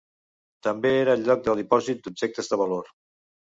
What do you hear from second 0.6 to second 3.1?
També era el lloc de dipòsit d'objectes de valor.